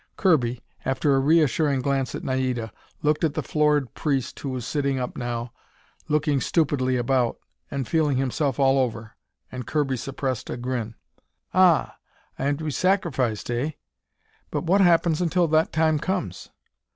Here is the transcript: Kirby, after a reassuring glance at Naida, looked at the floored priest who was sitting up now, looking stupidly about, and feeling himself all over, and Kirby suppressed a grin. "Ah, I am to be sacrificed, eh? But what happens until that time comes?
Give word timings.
Kirby, 0.17 0.61
after 0.83 1.13
a 1.15 1.19
reassuring 1.19 1.83
glance 1.83 2.15
at 2.15 2.23
Naida, 2.23 2.73
looked 3.03 3.23
at 3.23 3.35
the 3.35 3.43
floored 3.43 3.93
priest 3.93 4.39
who 4.39 4.49
was 4.49 4.65
sitting 4.65 4.97
up 4.97 5.15
now, 5.15 5.53
looking 6.07 6.41
stupidly 6.41 6.97
about, 6.97 7.37
and 7.69 7.87
feeling 7.87 8.17
himself 8.17 8.59
all 8.59 8.79
over, 8.79 9.11
and 9.51 9.67
Kirby 9.67 9.97
suppressed 9.97 10.49
a 10.49 10.57
grin. 10.57 10.95
"Ah, 11.53 11.97
I 12.39 12.45
am 12.47 12.57
to 12.57 12.63
be 12.63 12.71
sacrificed, 12.71 13.51
eh? 13.51 13.73
But 14.49 14.63
what 14.63 14.81
happens 14.81 15.21
until 15.21 15.47
that 15.49 15.71
time 15.71 15.99
comes? 15.99 16.49